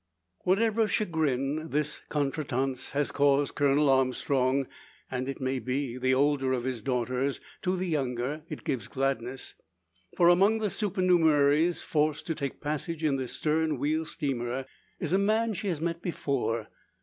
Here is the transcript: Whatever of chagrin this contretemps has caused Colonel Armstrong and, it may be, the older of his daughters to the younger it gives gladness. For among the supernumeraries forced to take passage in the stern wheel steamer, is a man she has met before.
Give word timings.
Whatever 0.45 0.81
of 0.81 0.91
chagrin 0.91 1.69
this 1.69 2.01
contretemps 2.09 2.93
has 2.93 3.11
caused 3.11 3.53
Colonel 3.53 3.87
Armstrong 3.87 4.65
and, 5.11 5.29
it 5.29 5.39
may 5.39 5.59
be, 5.59 5.95
the 5.99 6.11
older 6.11 6.53
of 6.53 6.63
his 6.63 6.81
daughters 6.81 7.39
to 7.61 7.75
the 7.75 7.85
younger 7.87 8.41
it 8.49 8.63
gives 8.63 8.87
gladness. 8.87 9.53
For 10.17 10.27
among 10.27 10.57
the 10.57 10.71
supernumeraries 10.71 11.83
forced 11.83 12.25
to 12.25 12.33
take 12.33 12.61
passage 12.61 13.03
in 13.03 13.17
the 13.17 13.27
stern 13.27 13.77
wheel 13.77 14.03
steamer, 14.03 14.65
is 14.99 15.13
a 15.13 15.19
man 15.19 15.53
she 15.53 15.67
has 15.67 15.79
met 15.81 16.01
before. 16.01 16.69